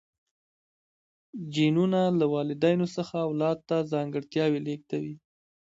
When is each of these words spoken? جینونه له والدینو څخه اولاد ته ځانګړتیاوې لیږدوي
جینونه 1.53 2.01
له 2.19 2.25
والدینو 2.35 2.87
څخه 2.95 3.15
اولاد 3.27 3.57
ته 3.69 3.75
ځانګړتیاوې 3.91 4.59
لیږدوي 4.67 5.15